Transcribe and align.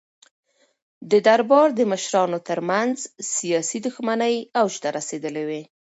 د 1.11 1.13
دربار 1.27 1.67
د 1.75 1.81
مشرانو 1.91 2.39
ترمنځ 2.49 2.97
سیاسي 3.35 3.77
دښمنۍ 3.85 4.35
اوج 4.59 4.73
ته 4.83 4.87
رسېدلې 4.97 5.43
وې. 5.49 5.63